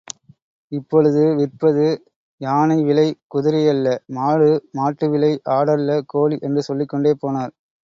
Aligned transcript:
இப்பொழுது 0.71 1.23
விற்பது— 1.39 1.85
யானை 2.41 2.77
விலை 2.83 3.05
குதிரையல்ல 3.35 3.87
மாடு 4.17 4.49
மாட்டு 4.73 5.07
விலை 5.09 5.31
ஆடல்ல 5.51 6.01
கோழி 6.13 6.37
என்று 6.41 6.63
சொல்லிக் 6.69 6.91
கொண்டே 6.91 7.13
போனார். 7.23 7.55